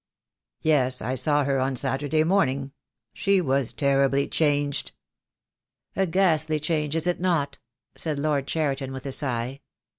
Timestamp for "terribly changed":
3.71-4.93